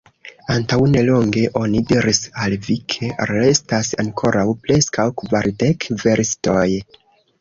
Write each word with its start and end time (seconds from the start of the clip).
Antaŭnelonge 0.53 1.43
oni 1.59 1.81
diris 1.91 2.21
al 2.45 2.55
vi, 2.67 2.77
ke 2.93 3.11
restas 3.33 3.91
ankoraŭ 4.05 4.47
preskaŭ 4.65 5.07
kvardek 5.21 5.91
verstoj. 6.07 6.69